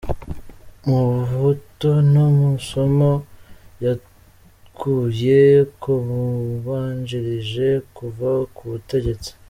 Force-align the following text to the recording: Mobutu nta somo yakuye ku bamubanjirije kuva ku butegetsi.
Mobutu 0.87 1.89
nta 2.11 2.25
somo 2.67 3.11
yakuye 3.85 5.41
ku 5.81 5.91
bamubanjirije 6.07 7.67
kuva 7.95 8.29
ku 8.55 8.63
butegetsi. 8.71 9.29